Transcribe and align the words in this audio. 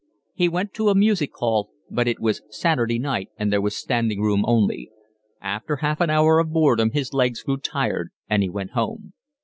He 0.33 0.49
went 0.49 0.73
to 0.73 0.89
a 0.89 0.95
music 0.95 1.29
hall, 1.35 1.69
but 1.91 2.07
it 2.07 2.19
was 2.19 2.41
Saturday 2.49 2.97
night 2.97 3.29
and 3.37 3.53
there 3.53 3.61
was 3.61 3.75
standing 3.75 4.19
room 4.19 4.43
only: 4.47 4.89
after 5.39 5.75
half 5.75 6.01
an 6.01 6.09
hour 6.09 6.39
of 6.39 6.51
boredom 6.51 6.89
his 6.89 7.13
legs 7.13 7.43
grew 7.43 7.57
tired 7.57 8.09
and 8.27 8.41
he 8.41 8.49
went 8.49 8.71
home. 8.71 9.13